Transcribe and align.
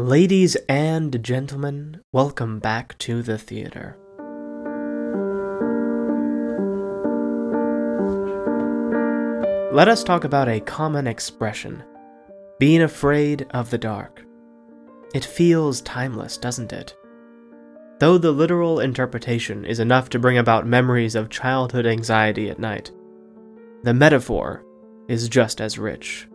Ladies 0.00 0.56
and 0.66 1.22
gentlemen, 1.22 2.00
welcome 2.10 2.58
back 2.58 2.96
to 3.00 3.20
the 3.20 3.36
theater. 3.36 3.98
Let 9.74 9.88
us 9.88 10.02
talk 10.02 10.24
about 10.24 10.48
a 10.48 10.60
common 10.60 11.06
expression 11.06 11.84
being 12.58 12.80
afraid 12.80 13.46
of 13.50 13.68
the 13.68 13.76
dark. 13.76 14.24
It 15.14 15.26
feels 15.26 15.82
timeless, 15.82 16.38
doesn't 16.38 16.72
it? 16.72 16.96
Though 17.98 18.16
the 18.16 18.32
literal 18.32 18.80
interpretation 18.80 19.66
is 19.66 19.80
enough 19.80 20.08
to 20.10 20.18
bring 20.18 20.38
about 20.38 20.66
memories 20.66 21.14
of 21.14 21.28
childhood 21.28 21.84
anxiety 21.84 22.48
at 22.48 22.58
night, 22.58 22.90
the 23.82 23.92
metaphor 23.92 24.64
is 25.08 25.28
just 25.28 25.60
as 25.60 25.78
rich. 25.78 26.26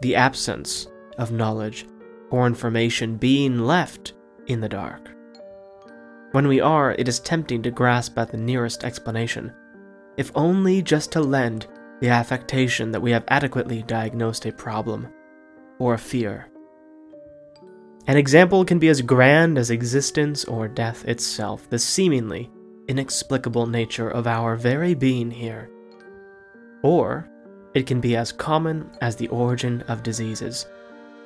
The 0.00 0.16
absence 0.16 0.88
of 1.18 1.32
knowledge 1.32 1.84
or 2.30 2.46
information 2.46 3.16
being 3.16 3.58
left 3.58 4.12
in 4.46 4.60
the 4.60 4.68
dark. 4.68 5.10
When 6.32 6.46
we 6.48 6.60
are, 6.60 6.92
it 6.92 7.08
is 7.08 7.20
tempting 7.20 7.62
to 7.62 7.70
grasp 7.70 8.18
at 8.18 8.30
the 8.30 8.36
nearest 8.36 8.84
explanation, 8.84 9.52
if 10.16 10.30
only 10.34 10.82
just 10.82 11.10
to 11.12 11.20
lend 11.20 11.66
the 12.00 12.10
affectation 12.10 12.92
that 12.92 13.00
we 13.00 13.10
have 13.10 13.24
adequately 13.28 13.82
diagnosed 13.82 14.46
a 14.46 14.52
problem 14.52 15.08
or 15.78 15.94
a 15.94 15.98
fear. 15.98 16.48
An 18.06 18.16
example 18.16 18.64
can 18.64 18.78
be 18.78 18.88
as 18.88 19.02
grand 19.02 19.58
as 19.58 19.70
existence 19.70 20.44
or 20.44 20.68
death 20.68 21.04
itself, 21.06 21.68
the 21.68 21.78
seemingly 21.78 22.50
inexplicable 22.88 23.66
nature 23.66 24.08
of 24.08 24.26
our 24.26 24.56
very 24.56 24.94
being 24.94 25.30
here. 25.30 25.70
Or 26.82 27.28
it 27.74 27.86
can 27.86 28.00
be 28.00 28.16
as 28.16 28.32
common 28.32 28.90
as 29.02 29.16
the 29.16 29.28
origin 29.28 29.82
of 29.88 30.02
diseases. 30.02 30.66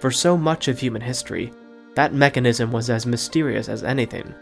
For 0.02 0.10
so 0.10 0.36
much 0.36 0.66
of 0.66 0.80
human 0.80 1.00
history, 1.00 1.52
that 1.94 2.12
mechanism 2.12 2.72
was 2.72 2.90
as 2.90 3.06
mysterious 3.06 3.68
as 3.68 3.84
anything. 3.84 4.34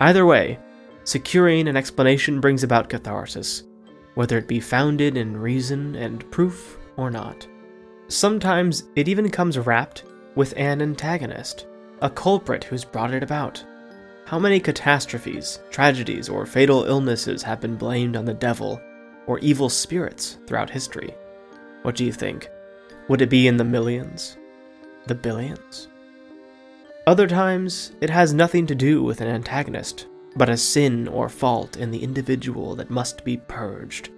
Either 0.00 0.26
way, 0.26 0.58
securing 1.04 1.66
an 1.66 1.78
explanation 1.78 2.42
brings 2.42 2.62
about 2.62 2.90
catharsis, 2.90 3.62
whether 4.16 4.36
it 4.36 4.46
be 4.46 4.60
founded 4.60 5.16
in 5.16 5.34
reason 5.34 5.96
and 5.96 6.30
proof 6.30 6.76
or 6.98 7.10
not. 7.10 7.48
Sometimes 8.08 8.84
it 8.96 9.08
even 9.08 9.30
comes 9.30 9.58
wrapped 9.58 10.04
with 10.34 10.52
an 10.58 10.82
antagonist, 10.82 11.66
a 12.02 12.10
culprit 12.10 12.64
who's 12.64 12.84
brought 12.84 13.14
it 13.14 13.22
about. 13.22 13.64
How 14.26 14.38
many 14.38 14.60
catastrophes, 14.60 15.60
tragedies, 15.70 16.28
or 16.28 16.44
fatal 16.44 16.84
illnesses 16.84 17.42
have 17.44 17.62
been 17.62 17.76
blamed 17.76 18.14
on 18.14 18.26
the 18.26 18.34
devil 18.34 18.78
or 19.26 19.38
evil 19.38 19.70
spirits 19.70 20.36
throughout 20.46 20.68
history? 20.68 21.14
What 21.80 21.96
do 21.96 22.04
you 22.04 22.12
think? 22.12 22.50
Would 23.08 23.20
it 23.20 23.28
be 23.28 23.46
in 23.46 23.58
the 23.58 23.64
millions? 23.64 24.38
The 25.06 25.14
billions? 25.14 25.88
Other 27.06 27.26
times, 27.26 27.92
it 28.00 28.08
has 28.08 28.32
nothing 28.32 28.66
to 28.66 28.74
do 28.74 29.02
with 29.02 29.20
an 29.20 29.28
antagonist, 29.28 30.06
but 30.36 30.48
a 30.48 30.56
sin 30.56 31.06
or 31.08 31.28
fault 31.28 31.76
in 31.76 31.90
the 31.90 32.02
individual 32.02 32.74
that 32.76 32.88
must 32.88 33.22
be 33.22 33.36
purged. 33.36 34.08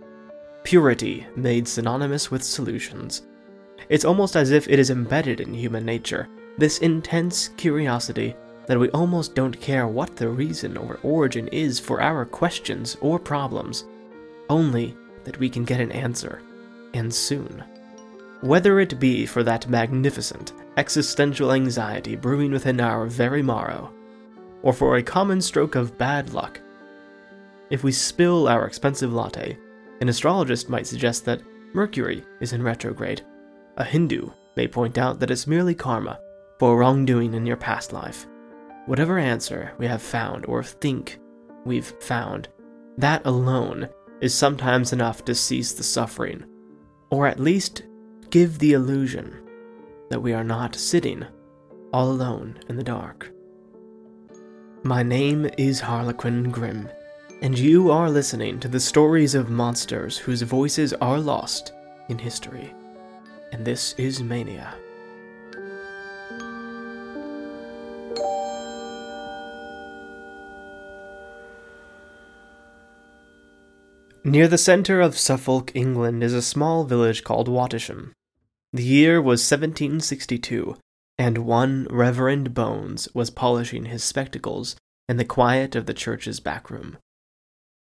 Purity 0.62 1.26
made 1.34 1.66
synonymous 1.66 2.30
with 2.30 2.44
solutions. 2.44 3.22
It's 3.88 4.04
almost 4.04 4.36
as 4.36 4.52
if 4.52 4.68
it 4.68 4.78
is 4.78 4.90
embedded 4.90 5.40
in 5.40 5.52
human 5.52 5.84
nature, 5.84 6.28
this 6.56 6.78
intense 6.78 7.48
curiosity 7.56 8.36
that 8.66 8.78
we 8.78 8.88
almost 8.90 9.34
don't 9.34 9.60
care 9.60 9.88
what 9.88 10.14
the 10.16 10.28
reason 10.28 10.76
or 10.76 11.00
origin 11.02 11.48
is 11.48 11.80
for 11.80 12.00
our 12.00 12.24
questions 12.24 12.96
or 13.00 13.18
problems, 13.18 13.84
only 14.48 14.96
that 15.24 15.38
we 15.40 15.48
can 15.48 15.64
get 15.64 15.80
an 15.80 15.90
answer, 15.90 16.40
and 16.94 17.12
soon. 17.12 17.64
Whether 18.42 18.80
it 18.80 19.00
be 19.00 19.26
for 19.26 19.42
that 19.42 19.68
magnificent 19.68 20.52
existential 20.76 21.52
anxiety 21.52 22.16
brewing 22.16 22.52
within 22.52 22.80
our 22.80 23.06
very 23.06 23.42
marrow, 23.42 23.92
or 24.62 24.72
for 24.72 24.96
a 24.96 25.02
common 25.02 25.40
stroke 25.40 25.74
of 25.74 25.96
bad 25.96 26.32
luck. 26.32 26.60
If 27.70 27.82
we 27.82 27.92
spill 27.92 28.48
our 28.48 28.66
expensive 28.66 29.12
latte, 29.12 29.56
an 30.00 30.08
astrologist 30.08 30.68
might 30.68 30.86
suggest 30.86 31.24
that 31.24 31.42
Mercury 31.72 32.24
is 32.40 32.52
in 32.52 32.62
retrograde. 32.62 33.22
A 33.78 33.84
Hindu 33.84 34.30
may 34.56 34.68
point 34.68 34.98
out 34.98 35.18
that 35.20 35.30
it's 35.30 35.46
merely 35.46 35.74
karma 35.74 36.18
for 36.58 36.76
wrongdoing 36.76 37.34
in 37.34 37.46
your 37.46 37.56
past 37.56 37.92
life. 37.92 38.26
Whatever 38.86 39.18
answer 39.18 39.72
we 39.78 39.86
have 39.86 40.02
found 40.02 40.46
or 40.46 40.62
think 40.62 41.18
we've 41.64 41.92
found, 42.00 42.48
that 42.98 43.24
alone 43.26 43.88
is 44.20 44.34
sometimes 44.34 44.92
enough 44.92 45.24
to 45.24 45.34
cease 45.34 45.72
the 45.72 45.82
suffering, 45.82 46.44
or 47.10 47.26
at 47.26 47.40
least 47.40 47.82
give 48.36 48.58
the 48.58 48.74
illusion 48.74 49.34
that 50.10 50.20
we 50.20 50.34
are 50.34 50.44
not 50.44 50.74
sitting 50.74 51.24
all 51.90 52.10
alone 52.10 52.54
in 52.68 52.76
the 52.76 52.84
dark. 52.84 53.32
My 54.82 55.02
name 55.02 55.48
is 55.56 55.80
Harlequin 55.80 56.50
Grimm, 56.50 56.86
and 57.40 57.58
you 57.58 57.90
are 57.90 58.10
listening 58.10 58.60
to 58.60 58.68
the 58.68 58.78
stories 58.78 59.34
of 59.34 59.48
monsters 59.48 60.18
whose 60.18 60.42
voices 60.42 60.92
are 60.92 61.18
lost 61.18 61.72
in 62.10 62.18
history. 62.18 62.74
And 63.52 63.64
this 63.64 63.94
is 63.94 64.22
Mania. 64.22 64.74
Near 74.22 74.46
the 74.46 74.58
centre 74.58 75.00
of 75.00 75.16
Suffolk, 75.16 75.72
England, 75.74 76.22
is 76.22 76.34
a 76.34 76.42
small 76.42 76.84
village 76.84 77.24
called 77.24 77.48
Wattisham. 77.48 78.12
The 78.76 78.84
year 78.84 79.22
was 79.22 79.40
1762, 79.40 80.76
and 81.16 81.46
one 81.46 81.86
Reverend 81.88 82.52
Bones 82.52 83.08
was 83.14 83.30
polishing 83.30 83.86
his 83.86 84.04
spectacles 84.04 84.76
in 85.08 85.16
the 85.16 85.24
quiet 85.24 85.74
of 85.74 85.86
the 85.86 85.94
church's 85.94 86.40
back 86.40 86.68
room. 86.68 86.98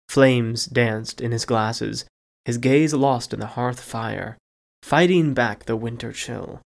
Flames 0.09 0.67
danced 0.67 1.21
in 1.21 1.31
his 1.31 1.45
glasses, 1.45 2.07
his 2.45 2.59
gaze 2.59 2.93
lost 2.93 3.33
in 3.33 3.39
the 3.39 3.55
hearth 3.55 3.79
fire, 3.79 4.37
fighting 4.83 5.33
back 5.33 5.67
the 5.67 5.77
winter 5.77 6.13
chill. 6.13 6.61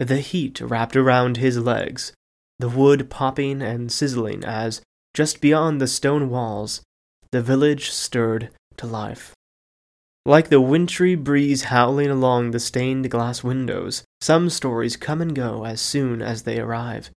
The 0.00 0.18
heat 0.18 0.60
wrapped 0.60 0.96
around 0.96 1.36
his 1.36 1.56
legs, 1.56 2.12
the 2.58 2.68
wood 2.68 3.08
popping 3.08 3.62
and 3.62 3.92
sizzling 3.92 4.42
as, 4.42 4.82
just 5.14 5.40
beyond 5.40 5.80
the 5.80 5.86
stone 5.86 6.30
walls, 6.30 6.82
the 7.30 7.42
village 7.42 7.90
stirred 7.90 8.50
to 8.76 8.88
life. 8.88 9.36
Like 10.28 10.50
the 10.50 10.60
wintry 10.60 11.14
breeze 11.14 11.62
howling 11.62 12.10
along 12.10 12.50
the 12.50 12.60
stained 12.60 13.10
glass 13.10 13.42
windows, 13.42 14.04
some 14.20 14.50
stories 14.50 14.94
come 14.94 15.22
and 15.22 15.34
go 15.34 15.64
as 15.64 15.80
soon 15.80 16.20
as 16.20 16.42
they 16.42 16.60
arrive, 16.60 17.10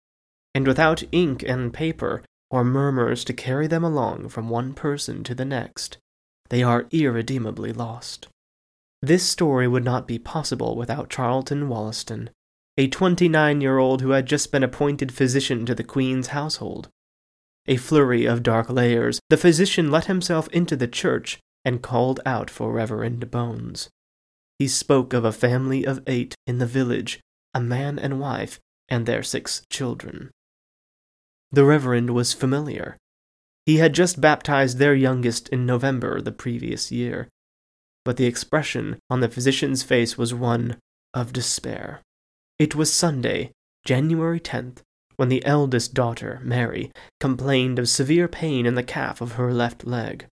and 0.54 0.66
without 0.66 1.02
ink 1.10 1.42
and 1.42 1.72
paper 1.72 2.22
or 2.50 2.64
murmurs 2.64 3.24
to 3.24 3.32
carry 3.32 3.66
them 3.66 3.82
along 3.82 4.28
from 4.28 4.50
one 4.50 4.74
person 4.74 5.24
to 5.24 5.34
the 5.34 5.46
next, 5.46 5.96
they 6.50 6.62
are 6.62 6.84
irredeemably 6.91 7.72
lost. 7.72 8.28
This 9.00 9.25
story 9.25 9.66
would 9.66 9.84
not 9.84 10.06
be 10.06 10.19
possible 10.19 10.76
without 10.76 11.08
Charlton 11.08 11.70
Wollaston, 11.70 12.28
a 12.76 12.88
twenty 12.88 13.26
nine 13.26 13.62
year 13.62 13.78
old 13.78 14.02
who 14.02 14.10
had 14.10 14.26
just 14.26 14.52
been 14.52 14.62
appointed 14.62 15.12
physician 15.12 15.64
to 15.64 15.75
the 15.75 15.82
Queen's 15.82 16.26
household. 16.26 16.90
A 17.66 17.78
flurry 17.78 18.26
of 18.26 18.42
dark 18.42 18.69
layers, 18.69 19.19
the 19.30 19.38
physician 19.38 19.90
let 19.90 20.04
himself 20.04 20.46
into 20.48 20.76
the 20.76 20.86
church 20.86 21.38
and 21.69 21.83
called 21.83 22.19
out 22.25 22.49
for 22.49 22.73
Reverend 22.73 23.31
Bones. 23.31 23.91
He 24.59 24.67
spoke 24.67 25.12
of 25.12 25.27
a 25.27 25.33
family 25.33 25.84
of 25.84 26.03
eight 26.06 26.34
in 26.47 26.56
the 26.56 26.67
village, 26.67 27.21
a 27.53 27.61
man 27.61 27.99
and 27.99 28.19
wife, 28.19 28.59
and 28.89 29.05
their 29.05 29.23
six 29.23 29.61
children. 29.69 30.31
The 31.53 31.67
Reverend 31.67 32.09
was 32.15 32.33
familiar. 32.33 32.97
He 33.67 33.77
had 33.77 33.93
just 33.93 34.19
baptized 34.19 34.79
their 34.79 34.95
youngest 34.95 35.51
in 35.51 35.67
November 35.67 36.23
the 36.23 36.33
previous 36.33 36.91
year, 36.91 37.29
but 38.03 38.17
the 38.17 38.25
expression 38.25 38.99
on 39.11 39.21
the 39.21 39.29
physician's 39.29 39.83
face 39.83 40.17
was 40.17 40.33
one 40.33 40.79
of 41.12 41.35
despair. 41.35 42.00
It 42.59 42.75
was 42.75 42.91
Sunday, 42.91 43.53
January 43.85 44.41
10th, 44.41 44.79
when 45.17 45.29
the 45.29 45.44
eldest 45.44 45.93
daughter, 45.93 46.41
Mary, 46.43 46.91
complained 47.21 47.79
of 47.79 47.91
severe 47.91 48.26
pain 48.26 48.64
in 48.64 48.75
the 48.75 48.82
calf 48.82 49.21
of 49.21 49.32
her 49.32 49.53
left 49.53 49.87
leg. 49.87 50.26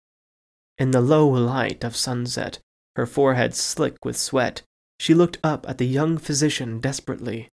In 0.77 0.91
the 0.91 0.99
low 0.99 1.25
light 1.25 1.85
of 1.85 1.95
sunset, 1.95 2.59
her 2.97 3.05
forehead 3.05 3.55
slick 3.55 4.03
with 4.03 4.17
sweat, 4.17 4.61
she 4.99 5.13
looked 5.13 5.37
up 5.41 5.67
at 5.69 5.77
the 5.77 5.87
young 5.87 6.17
physician 6.17 6.81
desperately. 6.81 7.47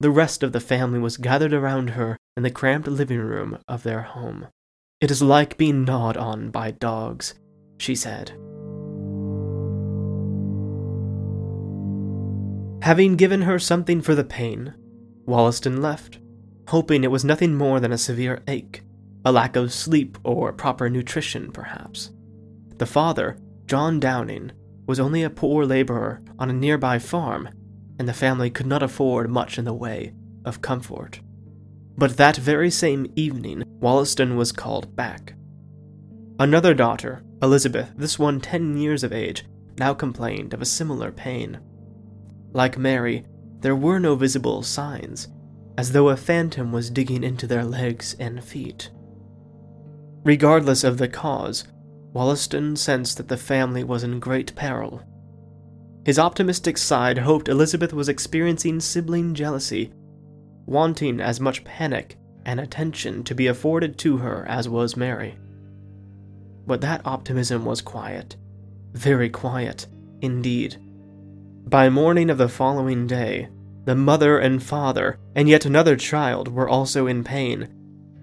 The 0.00 0.10
rest 0.10 0.42
of 0.42 0.52
the 0.52 0.60
family 0.60 0.98
was 0.98 1.18
gathered 1.18 1.52
around 1.52 1.90
her 1.90 2.16
in 2.38 2.44
the 2.44 2.50
cramped 2.50 2.88
living 2.88 3.18
room 3.18 3.58
of 3.68 3.82
their 3.82 4.00
home. 4.00 4.46
It 4.98 5.10
is 5.10 5.20
like 5.20 5.58
being 5.58 5.84
gnawed 5.84 6.16
on 6.16 6.50
by 6.50 6.70
dogs, 6.70 7.34
she 7.76 7.94
said. 7.94 8.30
Having 12.82 13.16
given 13.16 13.42
her 13.42 13.58
something 13.58 14.00
for 14.00 14.14
the 14.14 14.24
pain, 14.24 14.72
Wollaston 15.26 15.82
left, 15.82 16.18
hoping 16.68 17.04
it 17.04 17.10
was 17.10 17.26
nothing 17.26 17.54
more 17.54 17.78
than 17.78 17.92
a 17.92 17.98
severe 17.98 18.42
ache, 18.48 18.84
a 19.22 19.32
lack 19.32 19.54
of 19.54 19.70
sleep 19.70 20.16
or 20.24 20.50
proper 20.52 20.88
nutrition, 20.88 21.52
perhaps. 21.52 22.10
The 22.78 22.86
father, 22.86 23.36
John 23.66 24.00
Downing, 24.00 24.52
was 24.86 25.00
only 25.00 25.22
a 25.22 25.30
poor 25.30 25.64
laborer 25.64 26.22
on 26.38 26.48
a 26.48 26.54
nearby 26.54 26.98
farm, 26.98 27.48
and 27.98 28.08
the 28.08 28.14
family 28.14 28.50
could 28.50 28.66
not 28.66 28.82
afford 28.82 29.28
much 29.28 29.58
in 29.58 29.64
the 29.64 29.74
way 29.74 30.14
of 30.44 30.62
comfort. 30.62 31.20
But 31.96 32.16
that 32.16 32.36
very 32.36 32.70
same 32.70 33.12
evening, 33.16 33.64
Wollaston 33.66 34.36
was 34.36 34.52
called 34.52 34.94
back. 34.94 35.34
Another 36.38 36.72
daughter, 36.72 37.24
Elizabeth, 37.42 37.92
this 37.96 38.18
one 38.18 38.40
ten 38.40 38.76
years 38.76 39.02
of 39.02 39.12
age, 39.12 39.44
now 39.76 39.92
complained 39.92 40.54
of 40.54 40.62
a 40.62 40.66
similar 40.66 41.10
pain. 41.10 41.58
Like 42.52 42.78
Mary, 42.78 43.26
there 43.60 43.76
were 43.76 43.98
no 43.98 44.14
visible 44.14 44.62
signs, 44.62 45.26
as 45.76 45.90
though 45.90 46.08
a 46.08 46.16
phantom 46.16 46.70
was 46.70 46.90
digging 46.90 47.24
into 47.24 47.48
their 47.48 47.64
legs 47.64 48.14
and 48.20 48.42
feet. 48.42 48.90
Regardless 50.24 50.84
of 50.84 50.98
the 50.98 51.08
cause, 51.08 51.64
Wollaston 52.18 52.74
sensed 52.74 53.16
that 53.18 53.28
the 53.28 53.36
family 53.36 53.84
was 53.84 54.02
in 54.02 54.18
great 54.18 54.52
peril. 54.56 55.00
His 56.04 56.18
optimistic 56.18 56.76
side 56.76 57.16
hoped 57.16 57.48
Elizabeth 57.48 57.92
was 57.92 58.08
experiencing 58.08 58.80
sibling 58.80 59.34
jealousy, 59.34 59.92
wanting 60.66 61.20
as 61.20 61.38
much 61.38 61.62
panic 61.62 62.16
and 62.44 62.58
attention 62.58 63.22
to 63.22 63.36
be 63.36 63.46
afforded 63.46 63.98
to 63.98 64.16
her 64.16 64.44
as 64.48 64.68
was 64.68 64.96
Mary. 64.96 65.38
But 66.66 66.80
that 66.80 67.06
optimism 67.06 67.64
was 67.64 67.80
quiet, 67.80 68.34
very 68.94 69.30
quiet 69.30 69.86
indeed. 70.20 70.76
By 71.68 71.88
morning 71.88 72.30
of 72.30 72.38
the 72.38 72.48
following 72.48 73.06
day, 73.06 73.48
the 73.84 73.94
mother 73.94 74.40
and 74.40 74.60
father, 74.60 75.20
and 75.36 75.48
yet 75.48 75.66
another 75.66 75.94
child, 75.94 76.48
were 76.48 76.68
also 76.68 77.06
in 77.06 77.22
pain, 77.22 77.68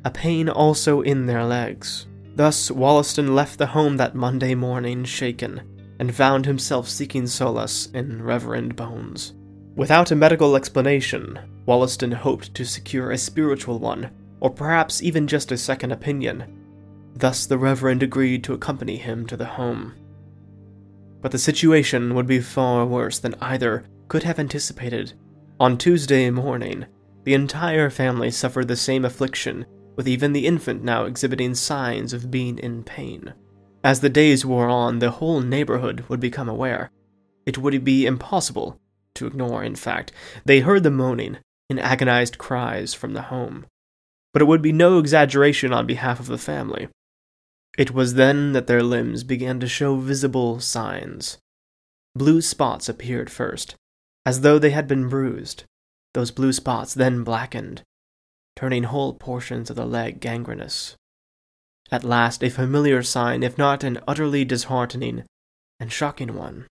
a 0.04 0.12
pain 0.12 0.50
also 0.50 1.00
in 1.00 1.28
their 1.28 1.46
legs. 1.46 2.08
Thus, 2.36 2.70
Wollaston 2.70 3.34
left 3.34 3.58
the 3.58 3.68
home 3.68 3.96
that 3.98 4.14
Monday 4.14 4.56
morning 4.56 5.06
shaken, 5.06 5.62
and 6.00 6.14
found 6.14 6.46
himself 6.46 6.90
seeking 6.90 7.28
solace 7.28 7.88
in 7.94 8.22
Reverend 8.22 8.76
Bones. 8.76 9.34
Without 9.76 10.12
a 10.12 10.16
medical 10.16 10.58
explanation, 10.58 11.40
Wollaston 11.66 12.12
hoped 12.12 12.54
to 12.54 12.66
secure 12.66 13.12
a 13.12 13.18
spiritual 13.18 13.80
one, 13.80 14.12
or 14.42 14.50
perhaps 14.50 15.02
even 15.02 15.28
just 15.28 15.54
a 15.54 15.58
second 15.58 15.94
opinion. 15.94 16.44
Thus, 17.16 17.46
the 17.46 17.58
Reverend 17.58 18.04
agreed 18.04 18.44
to 18.44 18.54
accompany 18.54 18.98
him 18.98 19.26
to 19.28 19.38
the 19.38 19.46
home. 19.46 19.94
But 21.22 21.32
the 21.32 21.38
situation 21.38 22.14
would 22.16 22.28
be 22.28 22.42
far 22.42 22.86
worse 22.86 23.18
than 23.18 23.36
either 23.42 23.86
could 24.10 24.24
have 24.24 24.40
anticipated. 24.40 25.14
On 25.60 25.78
Tuesday 25.78 26.30
morning, 26.30 26.86
the 27.24 27.34
entire 27.34 27.90
family 27.90 28.30
suffered 28.30 28.68
the 28.68 28.76
same 28.76 29.06
affliction 29.06 29.66
with 29.96 30.08
even 30.08 30.34
the 30.34 30.46
infant 30.46 30.84
now 30.84 31.06
exhibiting 31.06 31.56
signs 31.56 32.14
of 32.14 32.32
being 32.32 32.58
in 32.60 32.84
pain. 32.84 33.34
As 33.84 34.00
the 34.00 34.10
days 34.10 34.46
wore 34.46 34.68
on, 34.68 35.00
the 35.00 35.12
whole 35.12 35.42
neighborhood 35.42 36.06
would 36.10 36.20
become 36.20 36.50
aware. 36.50 36.90
It 37.46 37.58
would 37.58 37.84
be 37.84 38.06
impossible 38.06 38.80
to 39.16 39.28
ignore, 39.28 39.64
in 39.64 39.76
fact. 39.76 40.12
They 40.44 40.62
heard 40.62 40.84
the 40.84 40.92
moaning 40.92 41.38
in 41.70 41.80
agonized 41.80 42.38
cries 42.38 42.94
from 42.94 43.14
the 43.14 43.24
home. 43.24 43.66
But 44.34 44.42
it 44.42 44.46
would 44.46 44.62
be 44.62 44.72
no 44.72 45.00
exaggeration 45.00 45.72
on 45.72 45.86
behalf 45.86 46.20
of 46.20 46.28
the 46.28 46.38
family. 46.38 46.90
It 47.78 47.92
was 47.92 48.16
then 48.16 48.54
that 48.54 48.68
their 48.68 48.84
limbs 48.84 49.24
began 49.24 49.60
to 49.60 49.68
show 49.68 49.98
visible 49.98 50.60
signs. 50.60 51.38
Blue 52.16 52.42
spots 52.42 52.88
appeared 52.88 53.30
first, 53.30 53.76
as 54.26 54.42
though 54.42 54.58
they 54.58 54.70
had 54.72 54.88
been 54.88 55.10
bruised. 55.10 55.64
Those 56.14 56.32
blue 56.32 56.54
spots 56.54 56.94
then 56.94 57.24
blackened, 57.24 57.84
turning 58.56 58.84
whole 58.84 59.14
portions 59.14 59.70
of 59.70 59.76
the 59.76 59.86
leg 59.86 60.20
gangrenous. 60.20 60.96
At 61.92 62.04
last, 62.04 62.44
a 62.44 62.50
familiar 62.50 63.04
sign, 63.04 63.44
if 63.44 63.58
not 63.58 63.84
an 63.84 64.00
utterly 64.08 64.44
disheartening 64.46 65.24
and 65.80 65.92
shocking 65.92 66.34
one. 66.34 66.66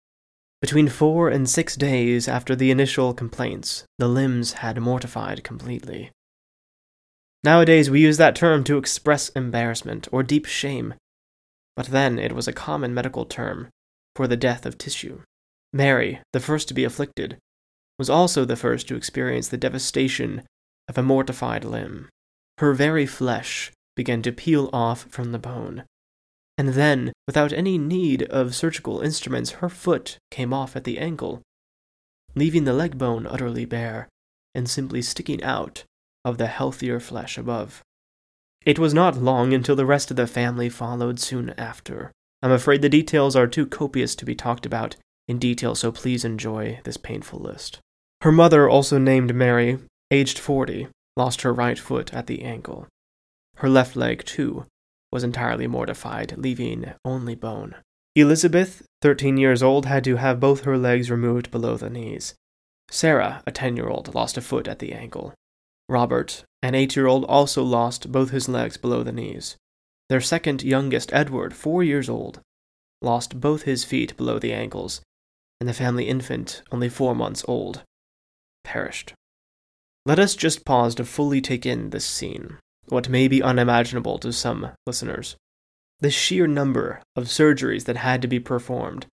Between 0.61 0.87
four 0.87 1.29
and 1.29 1.49
six 1.49 1.75
days 1.75 2.27
after 2.27 2.55
the 2.55 2.71
initial 2.71 3.13
complaints, 3.13 3.83
the 3.99 4.07
limbs 4.07 4.53
had 4.53 4.79
mortified 4.79 5.43
completely. 5.43 6.09
Nowadays, 7.43 7.89
we 7.89 7.99
use 7.99 8.17
that 8.17 8.35
term 8.35 8.63
to 8.63 8.77
express 8.77 9.27
embarrassment 9.29 10.07
or 10.11 10.23
deep 10.23 10.45
shame, 10.45 10.93
but 11.75 11.87
then 11.87 12.17
it 12.17 12.31
was 12.31 12.47
a 12.47 12.53
common 12.53 12.93
medical 12.93 13.25
term 13.25 13.67
for 14.15 14.27
the 14.27 14.37
death 14.37 14.65
of 14.65 14.77
tissue. 14.77 15.21
Mary, 15.73 16.21
the 16.31 16.39
first 16.39 16.69
to 16.69 16.73
be 16.73 16.85
afflicted, 16.85 17.37
was 17.99 18.09
also 18.09 18.45
the 18.45 18.55
first 18.55 18.87
to 18.87 18.95
experience 18.95 19.49
the 19.49 19.57
devastation 19.57 20.43
of 20.87 20.97
a 20.97 21.03
mortified 21.03 21.63
limb. 21.63 22.09
Her 22.57 22.73
very 22.73 23.05
flesh 23.05 23.71
began 23.95 24.21
to 24.23 24.31
peel 24.31 24.69
off 24.73 25.03
from 25.09 25.31
the 25.31 25.39
bone. 25.39 25.83
And 26.57 26.69
then, 26.69 27.13
without 27.27 27.51
any 27.51 27.77
need 27.77 28.23
of 28.23 28.55
surgical 28.55 29.01
instruments, 29.01 29.51
her 29.51 29.69
foot 29.69 30.17
came 30.29 30.53
off 30.53 30.75
at 30.75 30.83
the 30.83 30.99
ankle, 30.99 31.41
leaving 32.35 32.65
the 32.65 32.73
leg 32.73 32.97
bone 32.97 33.25
utterly 33.27 33.65
bare 33.65 34.07
and 34.53 34.69
simply 34.69 35.01
sticking 35.01 35.43
out 35.43 35.83
of 36.23 36.37
the 36.37 36.47
healthier 36.47 36.99
flesh 36.99 37.37
above. 37.37 37.81
It 38.65 38.79
was 38.79 38.93
not 38.93 39.17
long 39.17 39.53
until 39.53 39.75
the 39.75 39.85
rest 39.85 40.09
of 40.11 40.17
the 40.17 40.27
family 40.27 40.69
followed 40.69 41.19
soon 41.19 41.49
after. 41.57 42.11
I'm 42.41 42.51
afraid 42.51 42.81
the 42.81 42.89
details 42.89 43.35
are 43.35 43.47
too 43.47 43.65
copious 43.65 44.15
to 44.15 44.25
be 44.25 44.35
talked 44.35 44.65
about 44.65 44.95
in 45.27 45.39
detail, 45.39 45.75
so 45.75 45.91
please 45.91 46.23
enjoy 46.23 46.79
this 46.83 46.97
painful 46.97 47.39
list. 47.39 47.79
Her 48.21 48.31
mother, 48.31 48.69
also 48.69 48.97
named 48.97 49.35
Mary, 49.35 49.79
aged 50.13 50.37
40, 50.37 50.87
lost 51.17 51.41
her 51.41 51.51
right 51.51 51.79
foot 51.79 52.13
at 52.13 52.27
the 52.27 52.43
ankle. 52.43 52.87
Her 53.57 53.67
left 53.67 53.95
leg, 53.95 54.23
too, 54.23 54.65
was 55.11 55.23
entirely 55.23 55.67
mortified, 55.67 56.35
leaving 56.37 56.93
only 57.03 57.35
bone. 57.35 57.75
Elizabeth, 58.15 58.83
13 59.01 59.37
years 59.37 59.63
old, 59.63 59.87
had 59.87 60.03
to 60.03 60.17
have 60.17 60.39
both 60.39 60.61
her 60.61 60.77
legs 60.77 61.09
removed 61.09 61.49
below 61.49 61.77
the 61.77 61.89
knees. 61.89 62.35
Sarah, 62.89 63.41
a 63.47 63.51
10 63.51 63.75
year 63.75 63.89
old, 63.89 64.13
lost 64.13 64.37
a 64.37 64.41
foot 64.41 64.67
at 64.67 64.79
the 64.79 64.93
ankle. 64.93 65.33
Robert, 65.89 66.43
an 66.61 66.75
8 66.75 66.95
year 66.95 67.07
old, 67.07 67.25
also 67.25 67.63
lost 67.63 68.11
both 68.11 68.29
his 68.29 68.47
legs 68.47 68.77
below 68.77 69.01
the 69.03 69.11
knees. 69.11 69.57
Their 70.09 70.21
second 70.21 70.61
youngest, 70.61 71.11
Edward, 71.11 71.55
4 71.55 71.83
years 71.83 72.07
old, 72.07 72.39
lost 73.01 73.41
both 73.41 73.63
his 73.63 73.83
feet 73.83 74.15
below 74.15 74.37
the 74.37 74.53
ankles, 74.53 75.01
and 75.59 75.67
the 75.67 75.73
family 75.73 76.07
infant, 76.07 76.61
only 76.71 76.89
4 76.89 77.15
months 77.15 77.43
old, 77.47 77.81
perished. 78.63 79.13
Let 80.05 80.19
us 80.19 80.35
just 80.35 80.65
pause 80.65 80.95
to 80.95 81.05
fully 81.05 81.39
take 81.39 81.65
in 81.65 81.91
this 81.91 82.05
scene, 82.05 82.57
what 82.87 83.07
may 83.07 83.27
be 83.27 83.41
unimaginable 83.41 84.19
to 84.19 84.33
some 84.33 84.71
listeners. 84.85 85.37
The 85.99 86.11
sheer 86.11 86.45
number 86.47 87.01
of 87.15 87.25
surgeries 87.25 87.85
that 87.85 87.97
had 87.97 88.21
to 88.21 88.27
be 88.27 88.39
performed, 88.39 89.05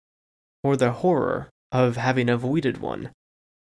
or 0.63 0.75
the 0.75 0.91
horror 0.91 1.49
of 1.71 1.97
having 1.97 2.29
avoided 2.29 2.79
one, 2.79 3.11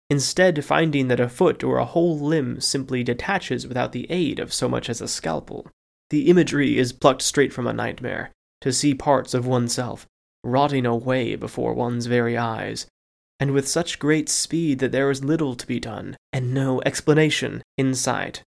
instead 0.08 0.64
finding 0.64 1.08
that 1.08 1.18
a 1.18 1.28
foot 1.28 1.64
or 1.64 1.78
a 1.78 1.84
whole 1.84 2.16
limb 2.16 2.60
simply 2.60 3.02
detaches 3.02 3.66
without 3.66 3.90
the 3.90 4.08
aid 4.10 4.38
of 4.38 4.52
so 4.52 4.68
much 4.68 4.88
as 4.88 5.00
a 5.00 5.08
scalpel. 5.08 5.68
The 6.10 6.28
imagery 6.30 6.78
is 6.78 6.92
plucked 6.92 7.22
straight 7.22 7.52
from 7.52 7.66
a 7.66 7.72
nightmare, 7.72 8.30
to 8.60 8.72
see 8.72 8.94
parts 8.94 9.34
of 9.34 9.46
oneself 9.46 10.06
rotting 10.44 10.86
away 10.86 11.34
before 11.34 11.74
one's 11.74 12.06
very 12.06 12.38
eyes, 12.38 12.86
and 13.38 13.52
with 13.52 13.68
such 13.68 13.98
great 13.98 14.28
speed 14.28 14.78
that 14.78 14.92
there 14.92 15.08
was 15.08 15.24
little 15.24 15.54
to 15.54 15.66
be 15.66 15.78
done, 15.78 16.16
and 16.32 16.54
no 16.54 16.80
explanation 16.86 17.62
in 17.76 17.94
sight. 17.94 18.42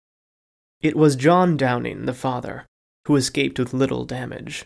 It 0.81 0.95
was 0.95 1.15
John 1.15 1.57
Downing, 1.57 2.05
the 2.05 2.13
father, 2.13 2.65
who 3.07 3.15
escaped 3.15 3.57
with 3.57 3.73
little 3.73 4.05
damage. 4.05 4.65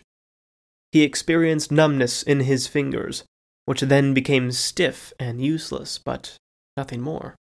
He 0.92 1.02
experienced 1.02 1.70
numbness 1.70 2.22
in 2.22 2.40
his 2.40 2.66
fingers, 2.66 3.24
which 3.64 3.82
then 3.82 4.12
became 4.12 4.50
stiff 4.50 5.12
and 5.18 5.40
useless, 5.40 5.98
but 5.98 6.36
nothing 6.76 7.00
more. 7.00 7.36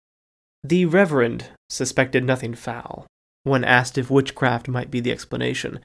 The 0.63 0.85
Reverend 0.85 1.49
suspected 1.69 2.23
nothing 2.23 2.55
foul, 2.55 3.05
when 3.43 3.63
asked 3.63 3.97
if 3.97 4.09
witchcraft 4.09 4.67
might 4.67 4.89
be 4.89 4.99
the 4.99 5.11
explanation, 5.11 5.79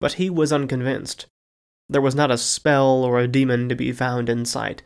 but 0.00 0.14
he 0.14 0.28
was 0.28 0.52
unconvinced. 0.52 1.26
There 1.88 2.00
was 2.00 2.16
not 2.16 2.32
a 2.32 2.38
spell 2.38 3.04
or 3.04 3.20
a 3.20 3.28
demon 3.28 3.68
to 3.68 3.76
be 3.76 3.92
found 3.92 4.28
in 4.28 4.44
sight, 4.44 4.82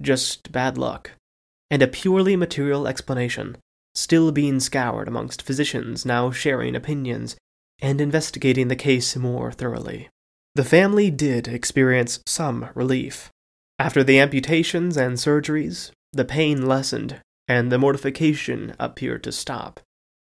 just 0.00 0.52
bad 0.52 0.76
luck, 0.78 1.12
and 1.70 1.82
a 1.82 1.88
purely 1.88 2.36
material 2.36 2.86
explanation, 2.86 3.56
still 3.94 4.32
being 4.32 4.60
scoured 4.60 5.08
amongst 5.08 5.42
physicians 5.42 6.04
now 6.04 6.30
sharing 6.30 6.74
opinions 6.74 7.36
and 7.80 8.00
investigating 8.00 8.68
the 8.68 8.76
case 8.76 9.16
more 9.16 9.52
thoroughly. 9.52 10.08
The 10.54 10.64
family 10.64 11.10
did 11.10 11.48
experience 11.48 12.20
some 12.26 12.68
relief. 12.74 13.30
After 13.78 14.04
the 14.04 14.20
amputations 14.20 14.96
and 14.96 15.16
surgeries, 15.16 15.90
the 16.12 16.24
pain 16.24 16.66
lessened 16.66 17.20
and 17.48 17.70
the 17.70 17.78
mortification 17.78 18.74
appeared 18.78 19.24
to 19.24 19.32
stop. 19.32 19.80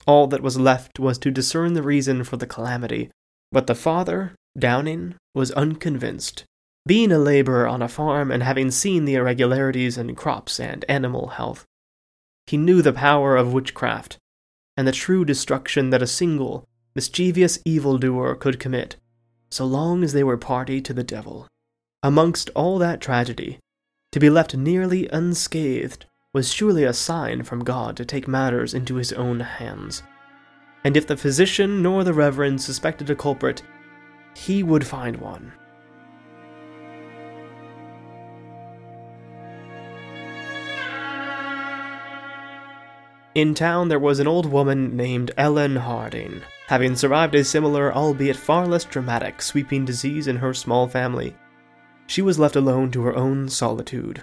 All 0.06 0.26
that 0.28 0.42
was 0.42 0.58
left 0.58 0.98
was 0.98 1.18
to 1.18 1.30
discern 1.30 1.74
the 1.74 1.82
reason 1.82 2.24
for 2.24 2.36
the 2.36 2.46
calamity, 2.46 3.10
but 3.52 3.66
the 3.66 3.74
father, 3.74 4.34
Downing, 4.58 5.16
was 5.34 5.50
unconvinced 5.52 6.44
being 6.86 7.10
a 7.10 7.18
laborer 7.18 7.66
on 7.66 7.82
a 7.82 7.88
farm 7.88 8.30
and 8.30 8.42
having 8.42 8.70
seen 8.70 9.04
the 9.04 9.14
irregularities 9.14 9.98
in 9.98 10.14
crops 10.14 10.60
and 10.60 10.84
animal 10.88 11.28
health, 11.28 11.64
he 12.46 12.56
knew 12.56 12.80
the 12.80 12.92
power 12.92 13.36
of 13.36 13.52
witchcraft 13.52 14.18
and 14.76 14.86
the 14.86 14.92
true 14.92 15.24
destruction 15.24 15.90
that 15.90 16.02
a 16.02 16.06
single, 16.06 16.64
mischievous 16.94 17.58
evildoer 17.64 18.36
could 18.36 18.60
commit, 18.60 18.96
so 19.50 19.64
long 19.64 20.04
as 20.04 20.12
they 20.12 20.22
were 20.22 20.36
party 20.36 20.80
to 20.80 20.92
the 20.92 21.02
devil. 21.02 21.48
Amongst 22.02 22.50
all 22.50 22.78
that 22.78 23.00
tragedy, 23.00 23.58
to 24.12 24.20
be 24.20 24.30
left 24.30 24.54
nearly 24.54 25.08
unscathed 25.08 26.06
was 26.32 26.52
surely 26.52 26.84
a 26.84 26.92
sign 26.92 27.42
from 27.42 27.64
God 27.64 27.96
to 27.96 28.04
take 28.04 28.28
matters 28.28 28.74
into 28.74 28.94
his 28.94 29.12
own 29.14 29.40
hands. 29.40 30.02
And 30.84 30.96
if 30.96 31.06
the 31.06 31.16
physician 31.16 31.82
nor 31.82 32.04
the 32.04 32.12
reverend 32.12 32.60
suspected 32.60 33.10
a 33.10 33.16
culprit, 33.16 33.62
he 34.36 34.62
would 34.62 34.86
find 34.86 35.16
one. 35.16 35.52
In 43.36 43.52
town, 43.52 43.88
there 43.88 43.98
was 43.98 44.18
an 44.18 44.26
old 44.26 44.46
woman 44.46 44.96
named 44.96 45.30
Ellen 45.36 45.76
Harding. 45.76 46.40
Having 46.68 46.96
survived 46.96 47.34
a 47.34 47.44
similar, 47.44 47.92
albeit 47.92 48.34
far 48.34 48.66
less 48.66 48.86
dramatic, 48.86 49.42
sweeping 49.42 49.84
disease 49.84 50.26
in 50.26 50.36
her 50.36 50.54
small 50.54 50.88
family, 50.88 51.36
she 52.06 52.22
was 52.22 52.38
left 52.38 52.56
alone 52.56 52.90
to 52.92 53.02
her 53.02 53.14
own 53.14 53.50
solitude. 53.50 54.22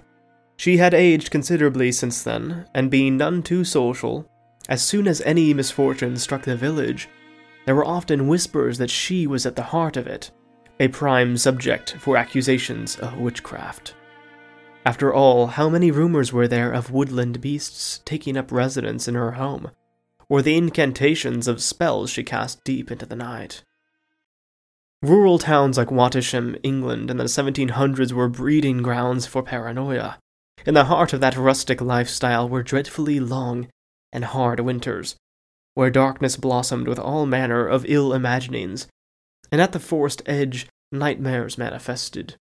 She 0.58 0.78
had 0.78 0.96
aged 0.96 1.30
considerably 1.30 1.92
since 1.92 2.24
then, 2.24 2.66
and 2.74 2.90
being 2.90 3.16
none 3.16 3.44
too 3.44 3.64
social, 3.64 4.28
as 4.68 4.82
soon 4.82 5.08
as 5.08 5.22
any 5.22 5.54
misfortune 5.54 6.18
struck 6.18 6.42
the 6.42 6.56
village, 6.56 7.08
there 7.68 7.76
were 7.76 7.86
often 7.86 8.28
whispers 8.28 8.80
that 8.80 8.90
she 8.90 9.28
was 9.28 9.46
at 9.46 9.56
the 9.56 9.62
heart 9.62 9.96
of 9.96 10.08
it, 10.08 10.32
a 10.80 10.88
prime 10.88 11.38
subject 11.38 11.98
for 12.00 12.18
accusations 12.18 12.96
of 12.96 13.20
witchcraft. 13.20 13.94
After 14.86 15.14
all, 15.14 15.48
how 15.48 15.70
many 15.70 15.92
rumors 15.92 16.34
were 16.34 16.48
there 16.48 16.72
of 16.72 16.92
woodland 16.92 17.40
beasts 17.40 18.02
taking 18.04 18.36
up 18.36 18.52
residence 18.52 19.08
in 19.08 19.16
her 19.16 19.34
home, 19.34 19.72
or 20.28 20.42
the 20.42 20.58
incantations 20.58 21.48
of 21.48 21.62
spells 21.62 22.10
she 22.10 22.24
cast 22.24 22.66
deep 22.66 22.92
into 22.92 23.06
the 23.06 23.16
night? 23.16 23.64
Rural 25.02 25.38
towns 25.38 25.78
like 25.78 25.90
Wattisham, 25.90 26.58
England, 26.64 27.10
in 27.10 27.18
the 27.18 27.26
1700s 27.26 28.12
were 28.12 28.28
breeding 28.28 28.82
grounds 28.82 29.26
for 29.26 29.42
paranoia. 29.42 30.20
In 30.66 30.74
the 30.74 30.86
heart 30.86 31.14
of 31.14 31.22
that 31.22 31.38
rustic 31.38 31.80
lifestyle 31.80 32.48
were 32.50 32.64
dreadfully 32.64 33.20
long 33.22 33.70
and 34.12 34.26
hard 34.26 34.60
winters, 34.60 35.16
where 35.76 35.90
darkness 35.90 36.36
blossomed 36.36 36.90
with 36.90 37.00
all 37.00 37.26
manner 37.26 37.66
of 37.66 37.86
ill 37.88 38.14
imaginings, 38.14 38.88
and 39.50 39.62
at 39.62 39.72
the 39.72 39.80
forest 39.80 40.22
edge 40.26 40.68
nightmares 40.92 41.58
manifested 41.58 42.36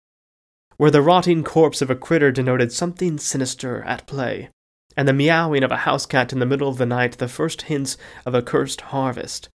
where 0.78 0.92
the 0.92 1.02
rotting 1.02 1.42
corpse 1.42 1.82
of 1.82 1.90
a 1.90 1.97
critter 1.97 2.30
denoted 2.32 2.73
something 2.73 3.18
sinister 3.18 3.82
at 3.82 4.06
play, 4.06 4.49
and 4.97 5.06
the 5.06 5.12
meowing 5.12 5.64
of 5.64 5.73
a 5.73 5.78
house 5.78 6.06
cat 6.06 6.32
in 6.32 6.38
the 6.38 6.47
middle 6.47 6.68
of 6.68 6.78
the 6.78 6.87
night 6.87 7.18
the 7.18 7.28
first 7.28 7.62
hints 7.62 7.97
of 8.25 8.32
a 8.32 8.42
cursed 8.42 8.80
harvest. 8.80 9.49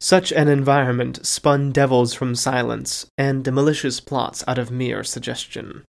Such 0.00 0.32
an 0.32 0.48
environment 0.48 1.24
spun 1.24 1.70
devils 1.70 2.12
from 2.12 2.34
silence 2.34 3.06
and 3.16 3.50
malicious 3.52 4.00
plots 4.00 4.42
out 4.48 4.58
of 4.58 4.68
mere 4.68 5.04
suggestion. 5.04 5.84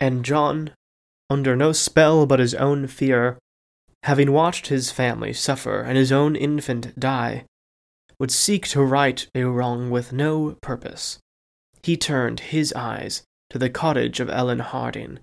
And 0.00 0.24
John, 0.24 0.72
under 1.30 1.54
no 1.54 1.70
spell 1.70 2.26
but 2.26 2.40
his 2.40 2.54
own 2.56 2.88
fear, 2.88 3.38
having 4.02 4.32
watched 4.32 4.66
his 4.66 4.90
family 4.90 5.32
suffer 5.32 5.80
and 5.80 5.96
his 5.96 6.10
own 6.10 6.34
infant 6.34 6.98
die, 6.98 7.44
would 8.18 8.32
seek 8.32 8.66
to 8.68 8.82
right 8.82 9.24
a 9.32 9.44
wrong 9.44 9.90
with 9.90 10.12
no 10.12 10.56
purpose. 10.60 11.20
He 11.84 11.96
turned 11.96 12.40
his 12.40 12.72
eyes 12.72 13.22
to 13.50 13.58
the 13.58 13.70
cottage 13.70 14.20
of 14.20 14.30
Ellen 14.30 14.60
Harding, 14.60 15.18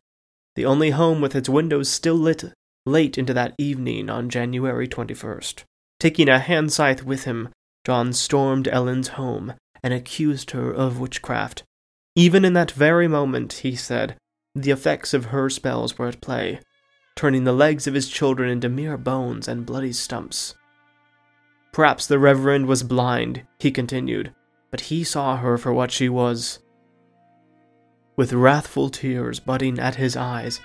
the 0.55 0.65
only 0.65 0.91
home 0.91 1.21
with 1.21 1.35
its 1.35 1.49
windows 1.49 1.89
still 1.89 2.15
lit 2.15 2.43
late 2.85 3.17
into 3.17 3.33
that 3.33 3.55
evening 3.57 4.09
on 4.09 4.29
January 4.29 4.87
21st. 4.87 5.63
Taking 5.99 6.29
a 6.29 6.39
hand 6.39 6.73
scythe 6.73 7.03
with 7.03 7.25
him, 7.25 7.49
John 7.85 8.13
stormed 8.13 8.67
Ellen's 8.67 9.09
home 9.09 9.53
and 9.83 9.93
accused 9.93 10.51
her 10.51 10.71
of 10.71 10.99
witchcraft. 10.99 11.63
Even 12.15 12.43
in 12.43 12.53
that 12.53 12.71
very 12.71 13.07
moment, 13.07 13.53
he 13.53 13.75
said, 13.75 14.15
the 14.53 14.71
effects 14.71 15.13
of 15.13 15.25
her 15.25 15.49
spells 15.49 15.97
were 15.97 16.07
at 16.07 16.21
play, 16.21 16.59
turning 17.15 17.43
the 17.43 17.53
legs 17.53 17.87
of 17.87 17.93
his 17.93 18.09
children 18.09 18.49
into 18.49 18.67
mere 18.67 18.97
bones 18.97 19.47
and 19.47 19.65
bloody 19.65 19.93
stumps. 19.93 20.55
Perhaps 21.71 22.07
the 22.07 22.19
Reverend 22.19 22.65
was 22.65 22.83
blind, 22.83 23.43
he 23.59 23.71
continued, 23.71 24.33
but 24.69 24.81
he 24.81 25.03
saw 25.03 25.37
her 25.37 25.57
for 25.57 25.71
what 25.71 25.91
she 25.91 26.09
was 26.09 26.59
with 28.15 28.33
wrathful 28.33 28.89
tears 28.89 29.39
budding 29.39 29.79
at 29.79 29.95
his 29.95 30.15
eyes, 30.15 30.59